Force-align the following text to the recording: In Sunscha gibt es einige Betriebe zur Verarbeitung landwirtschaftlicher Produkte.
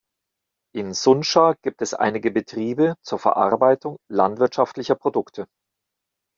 In 0.75 0.95
Sunscha 0.95 1.53
gibt 1.61 1.83
es 1.83 1.93
einige 1.93 2.31
Betriebe 2.31 2.95
zur 3.03 3.19
Verarbeitung 3.19 3.97
landwirtschaftlicher 4.11 4.95
Produkte. 4.95 5.45